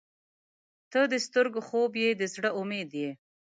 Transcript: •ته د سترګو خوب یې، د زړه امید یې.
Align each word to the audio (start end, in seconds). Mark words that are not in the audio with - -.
•ته 0.91 0.99
د 1.11 1.13
سترګو 1.25 1.59
خوب 1.67 1.91
یې، 2.03 2.09
د 2.19 2.21
زړه 2.33 2.49
امید 2.59 2.89
یې. 2.99 3.09